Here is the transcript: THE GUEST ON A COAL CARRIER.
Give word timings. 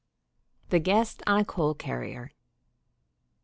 THE 0.69 0.79
GUEST 0.79 1.21
ON 1.27 1.41
A 1.41 1.45
COAL 1.45 1.75
CARRIER. 1.75 2.31